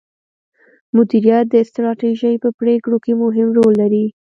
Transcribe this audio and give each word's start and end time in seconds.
مديريت 0.95 1.45
د 1.51 1.55
ستراتیژۍ 1.69 2.35
په 2.43 2.49
پریکړو 2.59 2.97
کې 3.03 3.13
مهم 3.23 3.47
رول 3.57 3.73
لري. 3.81 4.05